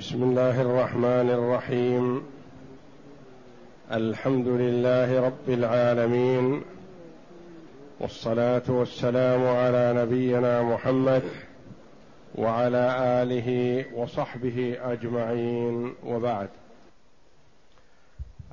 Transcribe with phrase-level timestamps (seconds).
[0.00, 2.22] بسم الله الرحمن الرحيم.
[3.92, 6.62] الحمد لله رب العالمين.
[8.00, 11.22] والصلاة والسلام على نبينا محمد
[12.34, 15.94] وعلى آله وصحبه أجمعين.
[16.06, 16.48] وبعد.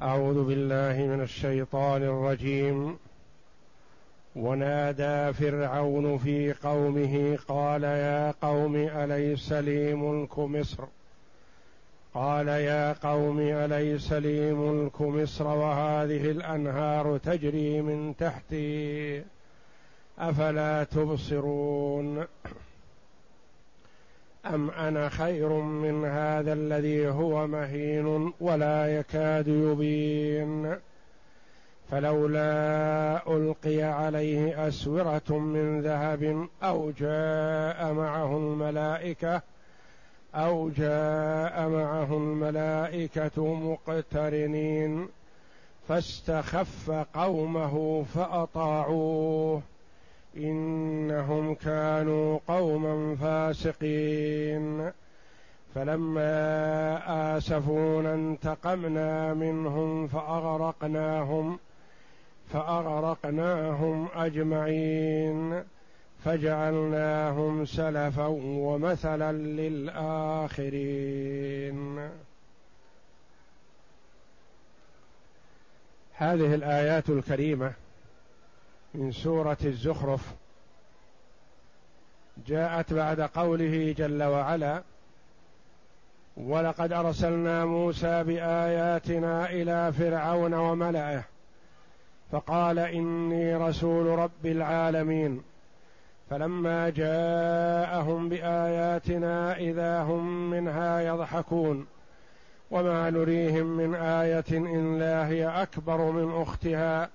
[0.02, 2.98] أعوذ بالله من الشيطان الرجيم.
[4.36, 10.84] ونادى فرعون في قومه قال يا قوم أليس لي ملك مصر؟
[12.18, 19.24] قال يا قوم أليس لي ملك مصر وهذه الأنهار تجري من تحتي؟
[20.20, 22.26] أفلا تبصرون؟
[24.46, 30.76] أم أنا خير من هذا الذي هو مهين ولا يكاد يبين؟
[31.92, 39.42] فلولا ألقي عليه أسورة من ذهب أو جاء معه الملائكة
[40.36, 45.08] أو جاء معه الملائكة مقترنين
[45.88, 49.62] فاستخف قومه فأطاعوه
[50.38, 54.92] إنهم كانوا قوما فاسقين.
[55.76, 61.60] فلما آسفونا انتقمنا منهم فأغرقناهم
[62.54, 65.64] فأغرقناهم أجمعين.
[66.28, 70.80] فجعلناهم سلفا ومثلا للآخرين.
[76.14, 77.74] هذه الآيات الكريمة
[78.94, 80.34] من سورة الزخرف
[82.48, 84.84] جاءت بعد قوله جل وعلا
[86.38, 91.24] ولقد أرسلنا موسى بآياتنا إلى فرعون وملئه
[92.32, 95.44] فقال إني رسول رب العالمين
[96.30, 101.88] فلما جاءهم بآياتنا إذا هم منها يضحكون.
[102.72, 107.10] وما نريهم من آية إلا هي أكبر من أختها.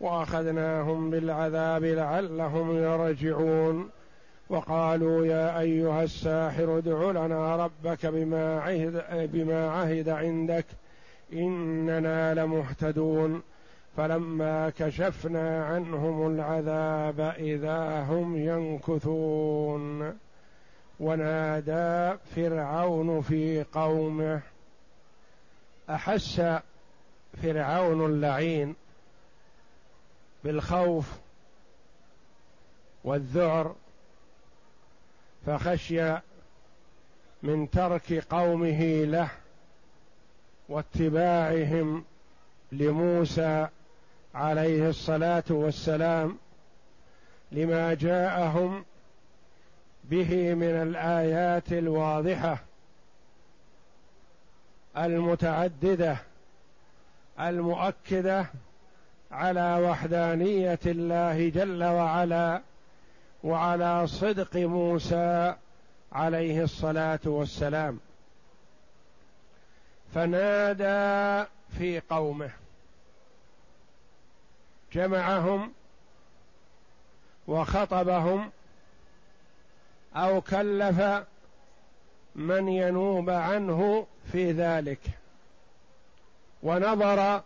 [0.00, 3.90] وأخذناهم بالعذاب لعلهم يرجعون.
[4.50, 9.02] وقالوا يا أيها الساحر ادع لنا ربك بما عهد,
[9.32, 10.66] بما عهد عندك.
[11.32, 13.42] إننا لمهتدون.
[13.96, 20.18] فلما كشفنا عنهم العذاب إذا هم ينكثون.
[21.02, 24.42] ونادى فرعون في قومه
[25.90, 26.42] أحس
[27.42, 28.74] فرعون اللعين
[30.44, 31.12] بالخوف
[33.04, 33.74] والذعر
[35.46, 36.18] فخشي
[37.42, 39.30] من ترك قومه له
[40.68, 42.04] واتباعهم
[42.72, 43.68] لموسى
[44.34, 46.38] عليه الصلاة والسلام
[47.52, 48.84] لما جاءهم
[50.04, 52.58] به من الآيات الواضحة
[54.96, 56.16] المتعددة
[57.40, 58.46] المؤكدة
[59.30, 62.62] على وحدانية الله جل وعلا
[63.44, 65.54] وعلى صدق موسى
[66.12, 68.00] عليه الصلاة والسلام.
[70.14, 72.50] فنادى في قومه.
[74.92, 75.72] جمعهم
[77.48, 78.50] وخطبهم
[80.16, 81.24] أو كلف
[82.34, 85.00] من ينوب عنه في ذلك.
[86.62, 87.42] ونظر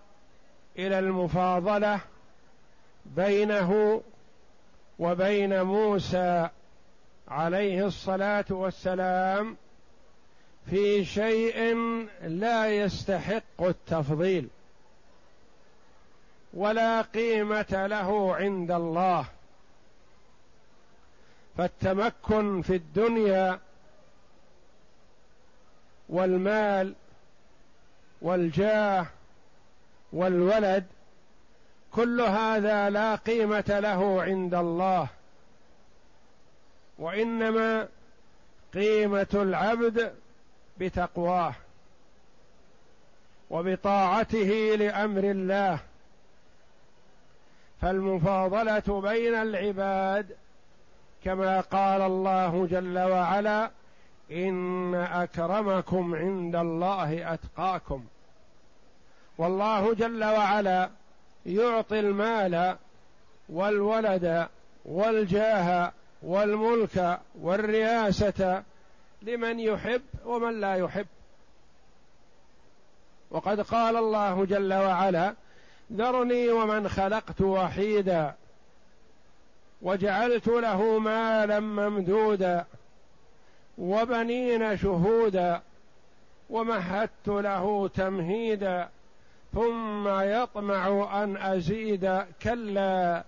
[0.78, 2.00] إلى المفاضلة
[3.06, 4.02] بينه
[4.98, 6.48] وبين موسى
[7.28, 9.56] عليه الصلاة والسلام
[10.70, 11.74] في شيء
[12.22, 14.48] لا يستحق التفضيل.
[16.56, 19.24] ولا قيمة له عند الله.
[21.56, 23.60] فالتمكن في الدنيا
[26.08, 26.94] والمال
[28.22, 29.06] والجاه
[30.12, 30.86] والولد
[31.92, 35.08] كل هذا لا قيمة له عند الله.
[36.98, 37.88] وإنما
[38.74, 40.14] قيمة العبد
[40.78, 41.54] بتقواه
[43.50, 45.78] وبطاعته لأمر الله.
[47.82, 50.36] فالمفاضلة بين العباد
[51.24, 53.70] كما قال الله جل وعلا
[54.32, 58.04] إن أكرمكم عند الله أتقاكم.
[59.38, 60.90] والله جل وعلا
[61.46, 62.76] يعطي المال
[63.48, 64.48] والولد
[64.84, 65.92] والجاه
[66.22, 68.62] والملك والرياسه
[69.22, 71.06] لمن يحب ومن لا يحب.
[73.30, 75.34] وقد قال الله جل وعلا
[75.92, 78.34] ذرني ومن خلقت وحيدا
[79.82, 82.64] وجعلت له مالا ممدودا
[83.78, 85.62] وبنين شهودا
[86.50, 88.88] ومهدت له تمهيدا
[89.54, 93.24] ثم يطمع أن أزيد كلا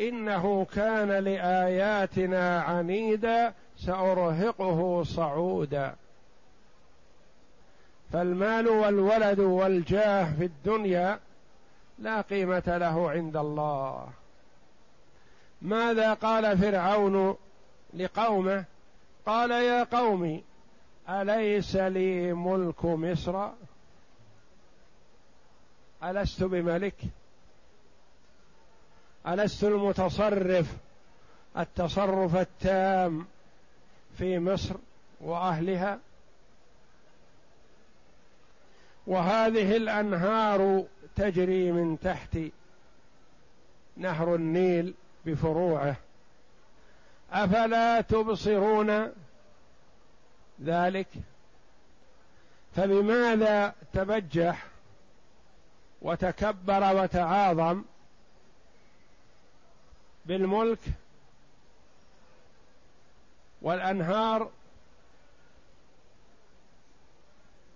[0.00, 5.94] إنه كان لآياتنا عنيدا سأرهقه صعودا.
[8.12, 11.18] فالمال والولد والجاه في الدنيا
[12.02, 14.08] لا قيمة له عند الله.
[15.62, 17.36] ماذا قال فرعون
[17.94, 18.64] لقومه؟
[19.26, 20.42] قال يا قوم
[21.08, 23.48] أليس لي ملك مصر؟
[26.04, 26.94] ألست بملك؟
[29.26, 30.76] ألست المتصرف؟
[31.58, 33.26] التصرف التام
[34.18, 34.74] في مصر
[35.20, 35.98] وأهلها؟
[39.06, 40.84] وهذه الأنهار
[41.16, 42.38] تجري من تحت
[43.96, 44.94] نهر النيل
[45.26, 45.96] بفروعه.
[47.32, 49.12] أفلا تبصرون
[50.64, 51.06] ذلك؟
[52.76, 54.66] فبماذا تبجح
[56.02, 57.82] وتكبر وتعاظم
[60.26, 60.78] بالملك
[63.62, 64.50] والأنهار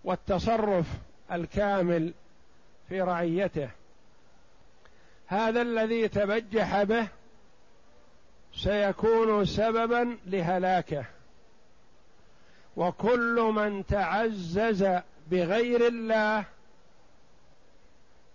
[0.05, 0.87] والتصرف
[1.32, 2.14] الكامل
[2.88, 3.70] في رعيته.
[5.26, 7.08] هذا الذي تبجح به
[8.55, 11.05] سيكون سببا لهلاكه.
[12.76, 14.87] وكل من تعزز
[15.31, 16.44] بغير الله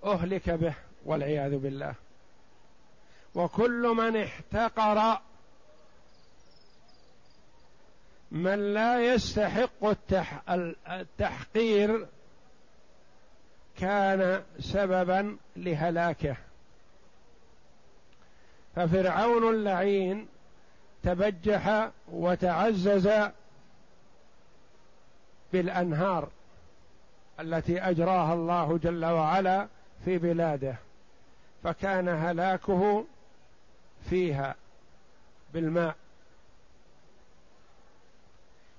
[0.04, 0.74] أهلك به
[1.06, 1.96] والعياذ بالله.
[3.36, 5.22] وكل من احتقر
[8.32, 9.86] من لا يستحق
[10.90, 12.08] التحقير
[13.82, 16.36] كان سببا لهلاكه.
[18.76, 20.28] ففرعون اللعين
[21.04, 23.10] تبجح وتعزز
[25.54, 26.30] بالأنهار
[27.40, 29.68] التي أجراها الله جل وعلا
[30.06, 30.76] في بلاده
[31.64, 33.06] فكان هلاكه
[34.10, 34.56] فيها
[35.54, 35.96] بالماء.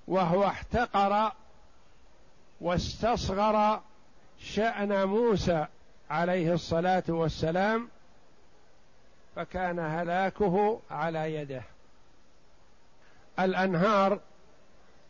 [0.07, 1.31] وهو احتقر
[2.61, 3.81] واستصغر
[4.39, 5.65] شأن موسى
[6.09, 7.89] عليه الصلاة والسلام
[9.35, 11.61] فكان هلاكه على يده.
[13.39, 14.19] الأنهار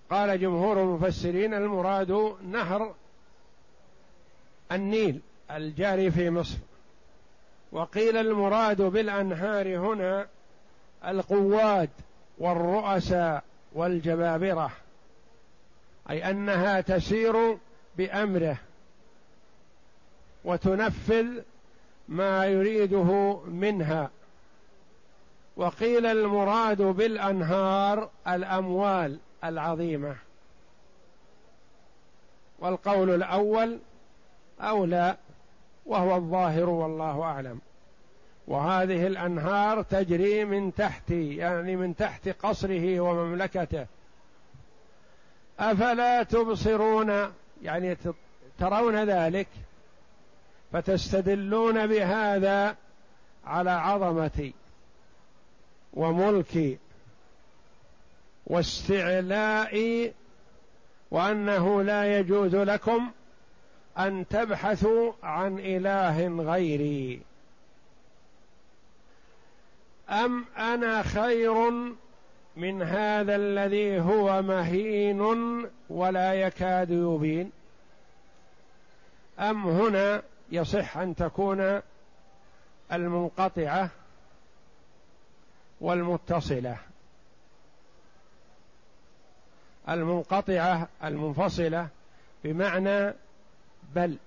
[0.09, 2.95] قال جمهور المفسرين المراد نهر
[4.71, 5.21] النيل
[5.51, 6.57] الجاري في مصر.
[7.71, 10.27] وقيل المراد بالأنهار هنا
[11.07, 11.89] القواد
[12.37, 13.43] والرؤساء
[13.73, 14.71] والجبابرة
[16.09, 17.57] أي أنها تسير
[17.97, 18.57] بأمره.
[20.45, 21.27] وتنفذ
[22.07, 24.09] ما يريده منها.
[25.57, 30.15] وقيل المراد بالأنهار الأموال العظيمة.
[32.59, 33.79] والقول الأول
[34.61, 35.17] أولى
[35.85, 37.59] وهو الظاهر والله أعلم.
[38.47, 43.85] وهذه الأنهار تجري من تحت يعني من تحت قصره ومملكته.
[45.59, 47.97] أفلا تبصرون؟ يعني
[48.59, 49.47] ترون ذلك.
[50.73, 52.75] فتستدلون بهذا
[53.45, 54.53] على عظمتي
[55.93, 56.77] وملكي
[58.47, 60.13] واستعلائي
[61.11, 63.11] وأنه لا يجوز لكم
[63.97, 67.21] أن تبحثوا عن إله غيري.
[70.09, 71.69] أم أنا خير
[72.55, 75.21] من هذا الذي هو مهين
[75.89, 77.51] ولا يكاد يبين؟
[79.39, 80.21] أم هنا
[80.53, 81.81] يصح أن تكون
[82.91, 83.89] المنقطعة
[85.81, 86.77] والمتصلة.
[89.89, 91.87] المنقطعة المنفصلة
[92.43, 93.13] بمعنى
[93.95, 94.17] بل.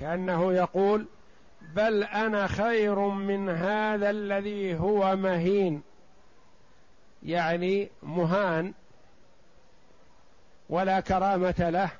[0.00, 1.06] كأنه يقول
[1.74, 5.82] بل أنا خير من هذا الذي هو مهين
[7.22, 8.74] يعني مهان
[10.68, 11.90] ولا كرامة له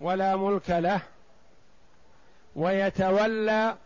[0.00, 1.00] ولا ملك له
[2.56, 3.76] ويتولى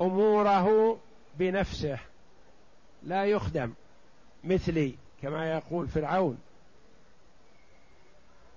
[0.00, 0.98] أموره
[1.34, 1.98] بنفسه.
[3.02, 3.72] لا يخدم
[4.44, 6.38] مثلي كما يقول فرعون.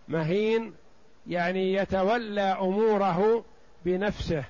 [0.08, 0.74] مهين
[1.28, 3.46] يعني يتولى أموره
[3.86, 4.44] بنفسه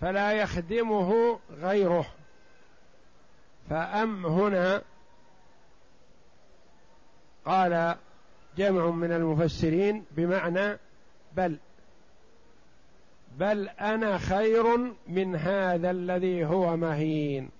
[0.00, 2.06] فلا يخدمه غيره.
[3.70, 4.82] فأم هنا
[7.44, 7.96] قال
[8.56, 10.78] جمع من المفسرين بمعنى
[11.36, 11.58] بل
[13.38, 17.50] بل أنا خير من هذا الذي هو مهين.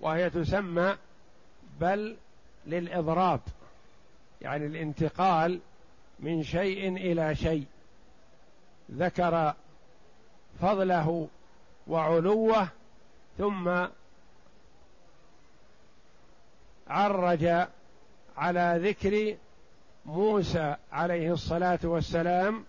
[0.00, 0.96] وهي تسمى
[1.80, 2.16] بل
[2.66, 3.40] للإضراب
[4.40, 5.60] يعني الانتقال
[6.20, 7.66] من شيء إلى شيء.
[8.92, 9.54] ذكر
[10.60, 11.28] فضله
[11.86, 12.68] وعلوه
[13.38, 13.86] ثم
[16.88, 17.66] عرج
[18.36, 19.36] على ذكر
[20.06, 22.64] موسى عليه الصلاة والسلام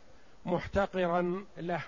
[0.46, 1.82] محتقرا له.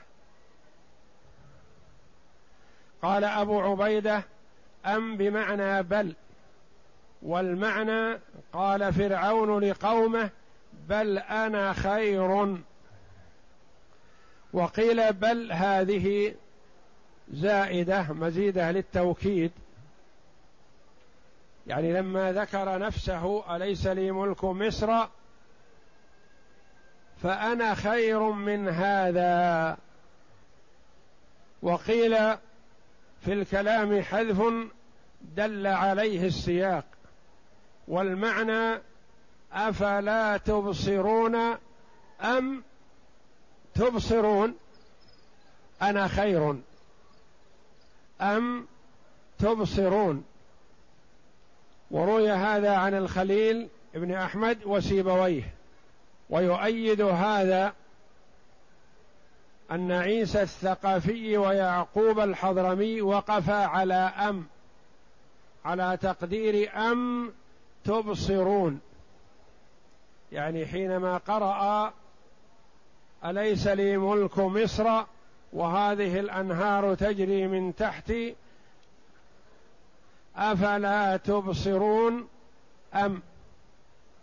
[3.01, 4.23] قال أبو عبيدة
[4.85, 6.15] أم بمعنى بل.
[7.21, 8.19] والمعنى
[8.53, 10.29] قال فرعون لقومه
[10.89, 12.57] بل أنا خير.
[14.53, 16.35] وقيل بل هذه
[17.31, 19.51] زائدة مزيدة للتوكيد.
[21.67, 25.07] يعني لما ذكر نفسه أليس لي ملك مصر؟
[27.23, 29.77] فأنا خير من هذا.
[31.61, 32.17] وقيل
[33.21, 34.41] في الكلام حذف
[35.21, 36.85] دل عليه السياق
[37.87, 38.81] والمعنى
[39.53, 41.35] أفلا تبصرون
[42.21, 42.63] أم
[43.75, 44.55] تبصرون؟
[45.81, 46.55] أنا خير.
[48.21, 48.67] أم
[49.39, 50.23] تبصرون؟
[51.91, 55.58] وروي هذا عن الخليل ابن أحمد وسيبويه.
[56.29, 57.73] ويؤيد هذا
[59.71, 64.45] أن عيسى الثقافي ويعقوب الحضرمي وقفا على أم
[65.65, 67.33] على تقدير أم
[67.83, 68.79] تبصرون.
[70.31, 71.93] يعني حينما قرأ
[73.25, 75.03] أليس لي ملك مصر
[75.53, 78.35] وهذه الأنهار تجري من تحتي
[80.35, 82.27] أفلا تبصرون
[82.93, 83.21] أم؟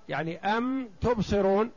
[0.09, 1.71] يعني أم تبصرون؟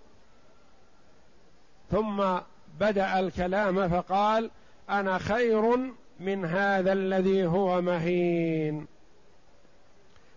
[1.91, 2.37] ثم
[2.79, 4.51] بدأ الكلام فقال
[4.89, 8.87] أنا خير من هذا الذي هو مهين.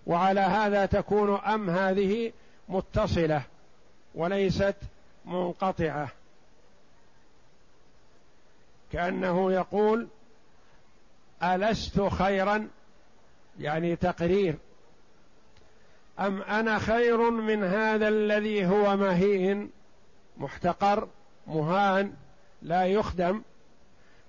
[0.07, 2.33] وعلى هذا تكون أم هذه
[2.69, 3.43] متصلة
[4.15, 4.77] وليست
[5.25, 6.09] منقطعة.
[8.93, 10.09] كأنه يقول
[11.43, 12.69] ألست خيرا
[13.61, 14.55] يعني تقرير
[16.21, 19.71] أم أنا خير من هذا الذي هو مهين؟
[20.37, 21.09] محتقر.
[21.47, 22.13] مهان
[22.63, 23.43] لا يخدم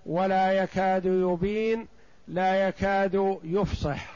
[0.06, 1.88] ولا يكاد يبين
[2.28, 4.14] لا يكاد يفصح.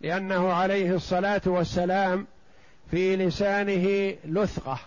[0.00, 2.26] لأنه عليه الصلاة والسلام
[2.90, 4.78] في لسانه لثقة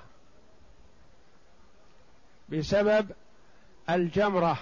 [2.49, 3.07] بسبب
[3.89, 4.59] الجمرة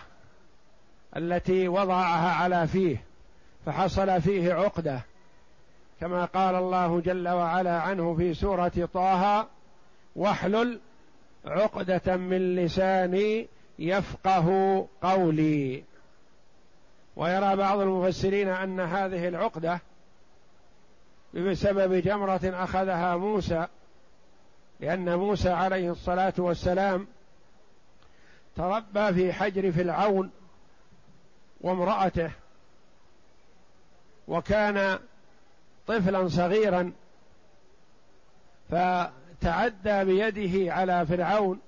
[1.18, 3.04] التي وضعها على فيه
[3.66, 5.02] فحصل فيه عقدة.
[6.02, 9.48] كما قال الله جل وعلا عنه في سورة طه
[10.16, 10.80] واحلل
[11.46, 13.48] عقدة من لساني
[13.80, 15.84] يفقه قولي.
[17.16, 19.80] ويرى بعض المفسرين أن هذه العقدة
[21.34, 23.68] بسبب جمرة أخذها موسى
[24.80, 27.08] لأن موسى عليه الصلاة والسلام
[28.56, 30.32] تربى في حجر فرعون
[31.62, 32.32] وامرأته
[34.28, 35.00] وكان
[35.88, 36.92] طفلا صغيرا.
[39.42, 41.60] فتعدى بيده على فرعون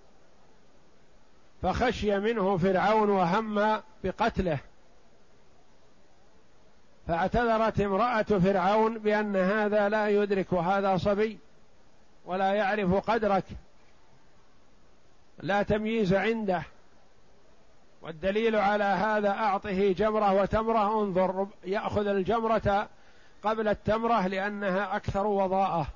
[1.61, 4.57] فخشي منه فرعون وهم بقتله.
[7.07, 11.37] فاعتذرت امرأة فرعون بأن هذا لا يدرك هذا صبي
[12.25, 13.43] ولا يعرف قدرك.
[15.39, 16.63] لا تمييز عنده.
[18.01, 21.01] والدليل على هذا أعطه جمرة وتمرة.
[21.01, 22.87] انظر يأخذ الجمرة
[23.43, 25.87] قبل التمرة لأنها أكثر وضاءة.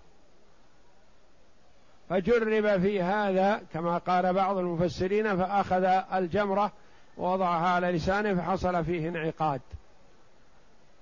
[2.10, 5.84] فجرب في هذا كما قال بعض المفسرين فأخذ
[6.14, 6.72] الجمرة
[7.18, 9.62] ووضعها على لسانه فحصل فيه انعقاد.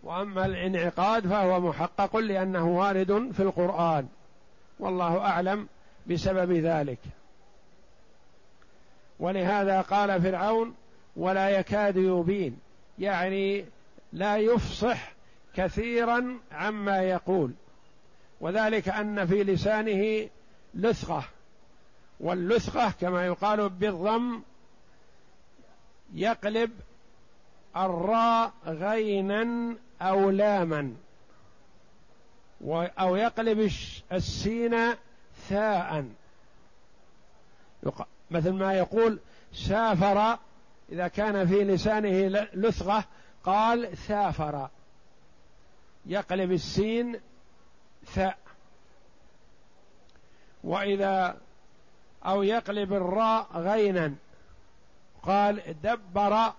[0.04, 4.08] وأما الانعقاد فهو محقق لأنه وارد في القرآن.
[4.80, 5.68] والله أعلم
[6.08, 7.00] بسبب ذلك.
[9.20, 10.76] ولهذا قال فرعون
[11.16, 12.60] ولا يكاد يبين
[13.00, 13.66] يعني
[14.14, 15.12] لا يفصح
[15.56, 17.52] كثيرا عما يقول.
[18.42, 20.30] وذلك أن في لسانه
[20.76, 21.24] لثقه
[22.20, 24.42] واللثقة كما يقال بالضم
[26.14, 26.72] يقلب
[27.78, 30.96] الراء غينا أو لاما.
[33.00, 33.72] أو يقلب
[34.12, 34.94] السين
[35.50, 36.06] ثاء.
[38.32, 39.20] مثل ما يقول
[39.54, 40.38] سافر
[40.92, 43.04] إذا كان في لسانه لثغة
[43.44, 44.70] قال ثافر
[46.06, 47.20] يقلب السين
[48.06, 48.38] ثاء.
[50.66, 51.38] وإذا
[52.26, 54.14] أو يقلب الراء غينا.
[55.24, 56.54] قال دبر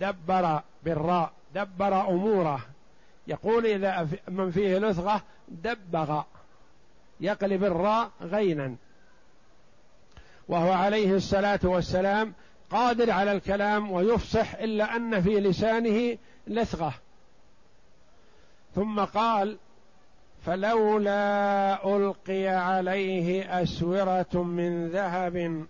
[0.00, 2.60] دبر بالراء دبر أموره.
[3.26, 6.22] يقول إذا من فيه لثغة دبغ.
[7.20, 8.76] يقلب الراء غينا.
[10.48, 12.34] وهو عليه الصلاة والسلام
[12.70, 16.94] قادر على الكلام ويفصح إلا أن في لسانه لثغة.
[18.74, 19.58] ثم قال
[20.46, 25.66] فلولا ألقي عليه أسورة من ذهب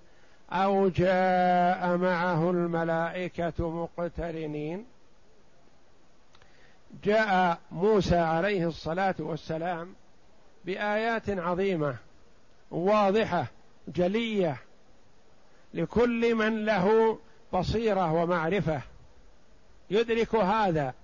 [0.50, 4.86] أو جاء معه الملائكة مقترنين
[7.04, 9.94] جاء موسى عليه الصلاة والسلام
[10.64, 11.96] بآيات عظيمة
[12.70, 13.46] واضحة
[13.88, 14.56] جلية
[15.74, 17.18] لكل من له
[17.52, 18.80] بصيرة ومعرفة
[19.90, 20.94] يدرك هذا.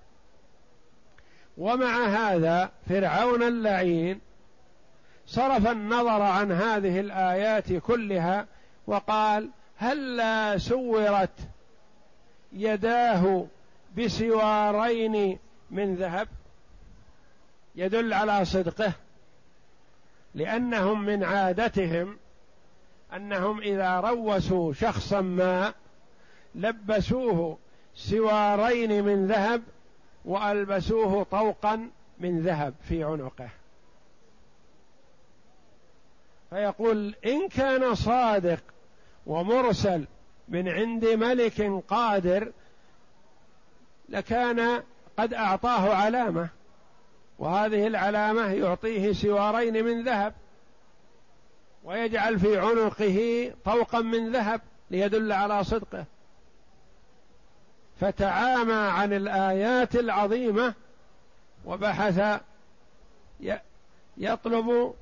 [1.61, 4.21] ومع هذا فرعون اللعين
[5.27, 8.47] صرف النظر عن هذه الآيات كلها
[8.87, 11.31] وقال هلا سورت
[12.53, 13.47] يداه
[13.97, 15.39] بسوارين
[15.71, 16.29] من ذهب
[17.77, 18.93] يدل على صدقه
[20.35, 22.17] لأنهم من عادتهم
[23.17, 25.75] أنهم إذا روسوا شخصا ما
[26.55, 27.59] لبسوه
[27.95, 29.63] سوارين من ذهب
[30.25, 33.49] وألبسوه طوقا من ذهب في عنقه.
[36.51, 38.63] فيقول إن كان صادق
[39.27, 40.07] ومرسل
[40.49, 42.53] من عند ملك قادر
[44.09, 44.83] لكان
[45.19, 46.49] قد أعطاه علامة
[47.39, 50.35] وهذه العلامة يعطيه سوارين من ذهب
[51.85, 54.61] ويجعل في عنقه طوقا من ذهب
[54.91, 56.05] ليدل على صدقه.
[58.01, 60.75] فتعامى عن الآيات العظيمة
[61.65, 62.41] وبحث
[64.17, 64.95] يطلب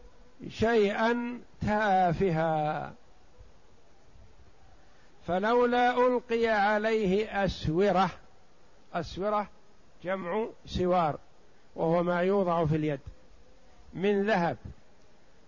[0.49, 2.93] شيئا تافها.
[5.27, 8.11] فلولا ألقي عليه أسورة
[8.95, 9.49] أسورة
[10.05, 11.19] جمع سوار
[11.77, 13.01] وهو ما يوضع في اليد
[13.95, 14.57] من ذهب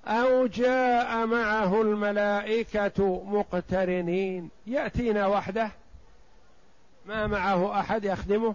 [0.07, 5.71] أو جاء معه الملائكة مقترنين يأتينا وحده
[7.07, 8.55] ما معه أحد يخدمه؟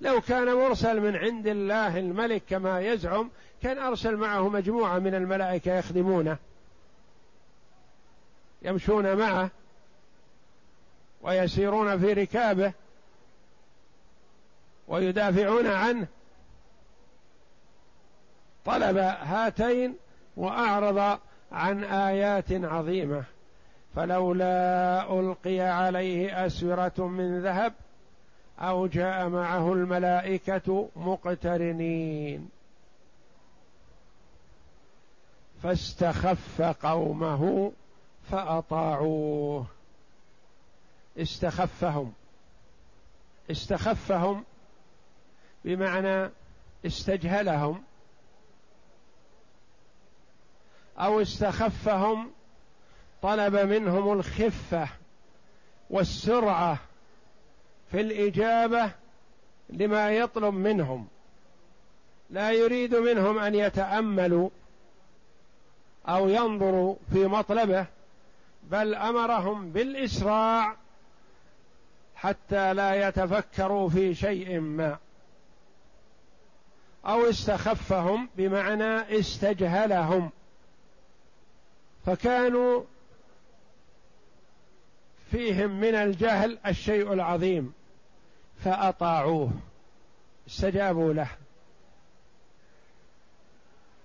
[0.00, 3.30] لو كان مرسل من عند الله الملك كما يزعم
[3.62, 6.36] كان أرسل معه مجموعة من الملائكة يخدمونه.
[8.62, 9.50] يمشون معه
[11.22, 12.72] ويسيرون في ركابه
[14.88, 16.06] ويدافعون عنه.
[18.64, 19.96] طلب هاتين
[20.36, 21.18] وأعرض
[21.52, 23.24] عن آيات عظيمة.
[23.96, 27.72] فلولا ألقي عليه أسورة من ذهب
[28.58, 32.48] أو جاء معه الملائكة مقترنين.
[35.62, 37.72] فاستخف قومه
[38.30, 39.66] فأطاعوه.
[41.18, 42.12] استخفهم.
[43.50, 44.44] استخفهم
[45.64, 46.30] بمعنى
[46.86, 47.82] استجهلهم.
[50.98, 52.30] أو استخفهم
[53.22, 54.88] طلب منهم الخفة
[55.90, 56.78] والسرعة
[57.90, 58.90] في الإجابة
[59.70, 61.08] لما يطلب منهم.
[62.30, 64.50] لا يريد منهم أن يتأملوا
[66.08, 67.86] أو ينظروا في مطلبه
[68.70, 70.76] بل أمرهم بالإسراع
[72.14, 74.98] حتى لا يتفكروا في شيء ما
[77.06, 80.30] أو استخفهم بمعنى استجهلهم.
[82.06, 82.82] فكانوا
[85.30, 87.72] فيهم من الجهل الشيء العظيم
[88.64, 89.50] فأطاعوه
[90.48, 91.28] استجابوا له.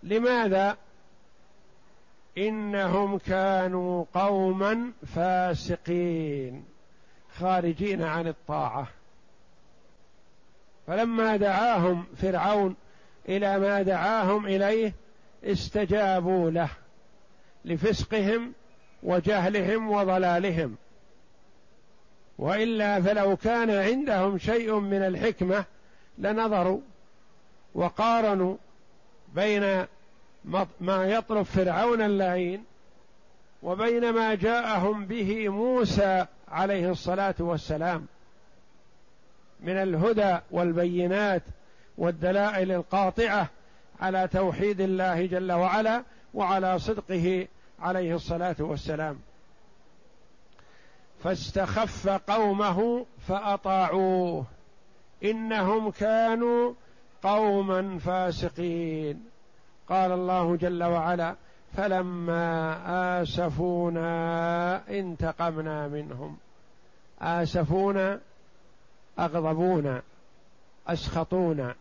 [0.04, 0.78] لماذا؟
[2.38, 6.66] إنهم كانوا قوما فاسقين
[7.40, 8.88] خارجين عن الطاعة.
[10.88, 12.76] فلما دعاهم فرعون
[13.30, 14.94] إلى ما دعاهم إليه
[15.44, 16.70] استجابوا له
[17.66, 18.54] لفسقهم
[19.04, 20.76] وجهلهم وضلالهم.
[22.38, 25.66] وإلا فلو كان عندهم شيء من الحكمة
[26.18, 26.80] لنظروا
[27.76, 28.56] وقارنوا
[29.36, 29.86] بين
[30.82, 32.64] ما يطلب فرعون اللعين
[33.64, 38.06] وبين ما جاءهم به موسى عليه الصلاة والسلام
[39.62, 41.42] من الهدى والبينات
[41.98, 43.50] والدلائل القاطعة
[44.02, 47.48] على توحيد الله جل وعلا وعلى صدقه
[47.80, 49.20] عليه الصلاة والسلام.
[51.24, 54.46] فاستخف قومه فأطاعوه.
[55.24, 56.74] إنهم كانوا
[57.24, 59.26] قوما فاسقين.
[59.90, 61.36] قال الله جل وعلا
[61.78, 66.38] فلما آسفونا انتقمنا منهم.
[67.22, 68.20] آسفونا
[69.20, 70.02] أغضبونا
[70.88, 71.76] أسخطونا.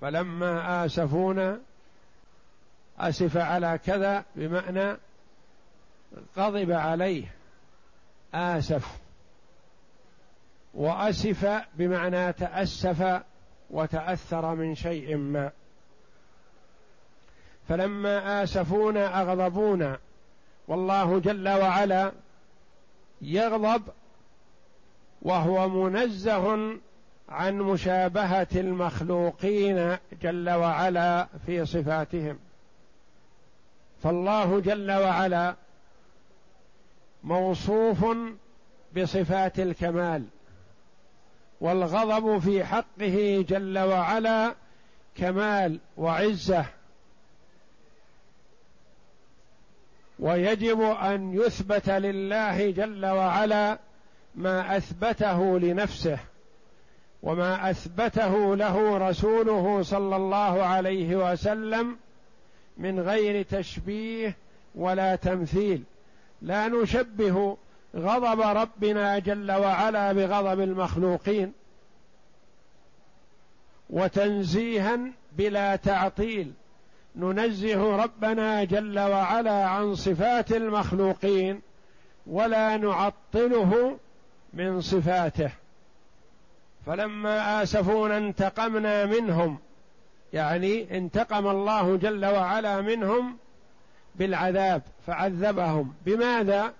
[0.00, 1.60] فلما آسفونا
[2.98, 4.96] أسف على كذا بمعنى
[6.36, 7.34] غضب عليه
[8.34, 8.98] آسف.
[10.74, 13.22] وأسف بمعنى تأسف
[13.70, 15.50] وتأثر من شيء ما.
[17.68, 19.98] فلما آسفونا أغضبونا.
[20.68, 22.12] والله جل وعلا
[23.22, 23.82] يغضب
[25.22, 26.76] وهو منزه
[27.28, 32.38] عن مشابهة المخلوقين جل وعلا في صفاتهم.
[34.02, 35.54] فالله جل وعلا
[37.24, 38.06] موصوف
[38.96, 40.24] بصفات الكمال
[41.60, 44.54] والغضب في حقه جل وعلا
[45.14, 46.64] كمال وعزة.
[50.18, 53.78] ويجب أن يثبت لله جل وعلا
[54.34, 56.18] ما أثبته لنفسه
[57.22, 61.96] وما أثبته له رسوله صلى الله عليه وسلم
[62.78, 64.36] من غير تشبيه
[64.74, 65.82] ولا تمثيل.
[66.42, 67.56] لا نشبه
[67.96, 71.52] غضب ربنا جل وعلا بغضب المخلوقين
[73.90, 74.98] وتنزيها
[75.32, 76.52] بلا تعطيل.
[77.16, 81.60] ننزه ربنا جل وعلا عن صفات المخلوقين
[82.26, 83.98] ولا نعطله
[84.54, 85.50] من صفاته.
[86.86, 89.58] فلما آسفونا انتقمنا منهم
[90.32, 93.36] يعني انتقم الله جل وعلا منهم
[94.14, 95.94] بالعذاب فعذبهم.
[96.06, 96.72] بماذا؟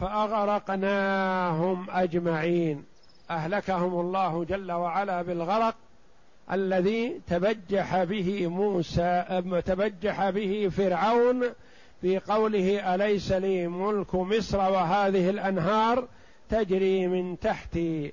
[0.00, 2.84] فأغرقناهم أجمعين.
[3.30, 5.74] أهلكهم الله جل وعلا بالغرق
[6.52, 11.44] الذي تبجح به موسى تبجح به فرعون
[12.00, 16.08] في قوله أليس لي ملك مصر وهذه الأنهار
[16.50, 18.12] تجري من تحتي؟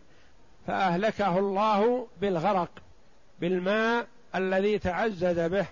[0.67, 2.69] فأهلكه الله بالغرق
[3.41, 5.65] بالماء الذي تعزز به.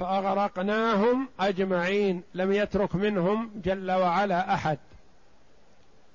[0.00, 4.78] فأغرقناهم أجمعين لم يترك منهم جل وعلا أحد.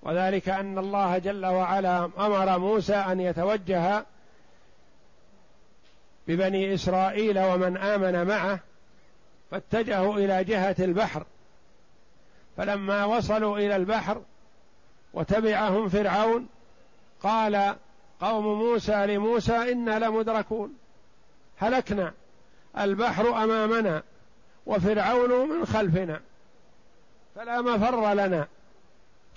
[0.03, 4.05] وذلك أن الله جل وعلا أمر موسى أن يتوجه
[6.27, 8.59] ببني إسرائيل ومن آمن معه
[9.51, 11.25] فاتجهوا إلى جهة البحر.
[12.57, 14.21] فلما وصلوا إلى البحر
[15.13, 16.47] وتبعهم فرعون
[17.23, 17.75] قال
[18.21, 20.73] قوم موسى لموسى إنا لمدركون.
[21.57, 22.13] هلكنا.
[22.79, 24.03] البحر أمامنا
[24.65, 26.21] وفرعون من خلفنا
[27.35, 28.47] فلا مفر لنا.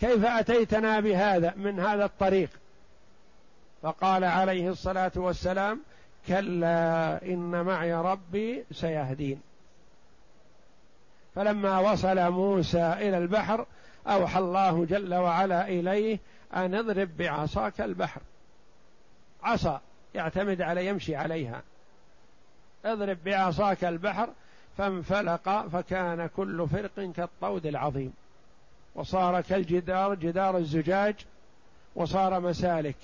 [0.01, 2.51] كيف أتيتنا بهذا من هذا الطريق؟
[3.83, 5.81] فقال عليه الصلاة والسلام
[6.29, 9.40] كلا إن معي ربي سيهدين.
[11.35, 13.66] فلما وصل موسى إلى البحر
[14.07, 16.18] أوحى الله جل وعلا إليه
[16.55, 18.20] أن اضرب بعصاك البحر.
[19.42, 19.81] عصا
[20.14, 21.62] يعتمد على يمشي عليها.
[22.85, 24.29] اضرب بعصاك البحر
[24.79, 28.12] فانفلق فكان كل فرق كالطود العظيم.
[28.95, 31.14] وصار كالجدار جدار الزجاج
[31.95, 32.97] وصار مسالك.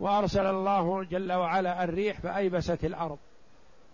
[0.00, 3.18] وأرسل الله جل وعلا الريح فأيبست الأرض.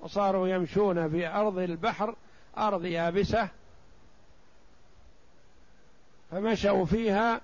[0.01, 2.15] وصاروا يمشون في ارض البحر
[2.59, 3.49] أرض يابسة.
[6.31, 7.41] فمشوا فيها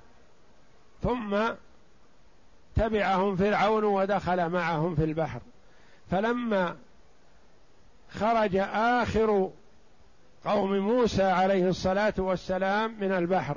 [1.03, 1.38] ثم
[2.75, 5.40] تبعهم فرعون ودخل معهم في البحر.
[6.11, 6.77] فلما
[8.20, 9.50] خرج آخر
[10.44, 13.57] قوم موسى عليه الصلاة والسلام من البحر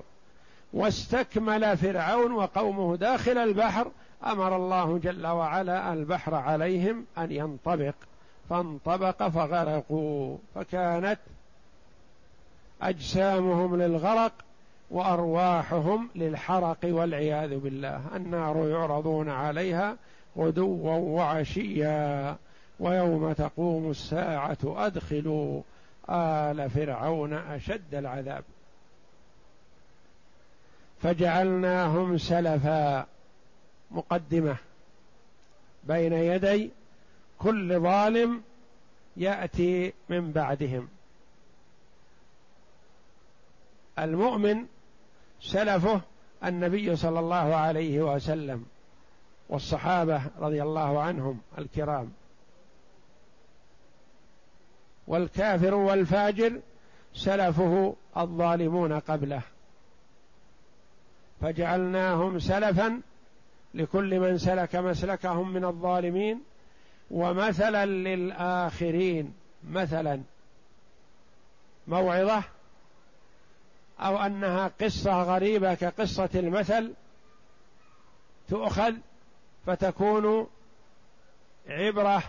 [0.74, 3.92] واستكمل فرعون وقومه داخل البحر
[4.26, 7.96] أمر الله جل وعلا البحر عليهم أن ينطبق
[8.50, 11.20] فانطبق فغرقوا فكانت
[12.82, 14.32] أجسامهم للغرق
[14.92, 19.96] وأرواحهم للحرق والعياذ بالله النار يعرضون عليها
[20.38, 22.36] غدوا وعشيا.
[22.80, 25.62] ويوم تقوم الساعة أدخلوا
[26.10, 28.44] آل فرعون أشد العذاب.
[31.02, 33.06] فجعلناهم سلفا
[33.92, 34.56] مقدمة
[35.84, 36.70] بين يدي
[37.40, 38.42] كل ظالم
[39.18, 40.88] يأتي من بعدهم.
[44.00, 44.66] المؤمن
[45.42, 46.02] سلفه
[46.44, 48.66] النبي صلى الله عليه وسلم
[49.50, 52.12] والصحابة رضي الله عنهم الكرام.
[55.10, 56.60] والكافر والفاجر
[57.14, 59.42] سلفه الظالمون قبله.
[61.42, 63.02] فجعلناهم سلفا
[63.74, 66.42] لكل من سلك مسلكهم من الظالمين
[67.12, 69.34] ومثلا للآخرين.
[69.70, 70.22] مثلا
[71.88, 72.44] موعظة
[74.00, 76.94] أو أنها قصة غريبة كقصة المثل
[78.50, 78.94] تؤخذ
[79.66, 80.48] فتكون
[81.68, 82.24] عبرة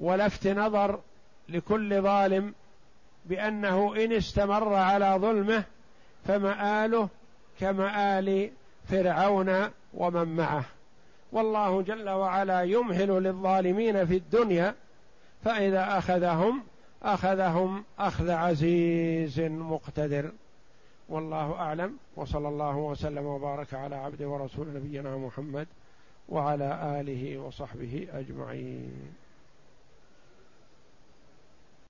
[0.00, 1.00] ولفت نظر
[1.48, 2.54] لكل ظالم
[3.26, 5.64] بأنه إن استمر على ظلمه
[6.24, 7.08] فمآله
[7.60, 8.50] كمآل
[8.88, 10.64] فرعون ومن معه.
[11.32, 14.74] والله جل وعلا يمهل للظالمين في الدنيا
[15.44, 16.62] فإذا أخذهم
[17.02, 20.32] أخذهم أخذ عزيز مقتدر.
[21.08, 25.66] والله أعلم وصلى الله وسلم وبارك على عبد ورسول نبينا محمد
[26.28, 29.23] وعلى آله وصحبه أجمعين.